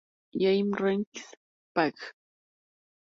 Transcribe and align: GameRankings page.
GameRankings 0.33 1.29
page. 1.75 2.01